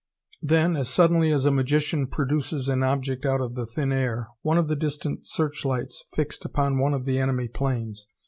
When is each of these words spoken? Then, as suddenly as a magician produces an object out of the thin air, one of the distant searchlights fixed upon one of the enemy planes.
Then, 0.41 0.75
as 0.77 0.89
suddenly 0.89 1.31
as 1.31 1.45
a 1.45 1.51
magician 1.51 2.07
produces 2.07 2.67
an 2.67 2.81
object 2.81 3.23
out 3.23 3.39
of 3.39 3.53
the 3.53 3.67
thin 3.67 3.91
air, 3.91 4.29
one 4.41 4.57
of 4.57 4.67
the 4.67 4.75
distant 4.75 5.27
searchlights 5.27 6.05
fixed 6.15 6.43
upon 6.43 6.79
one 6.79 6.95
of 6.95 7.05
the 7.05 7.19
enemy 7.19 7.47
planes. 7.47 8.07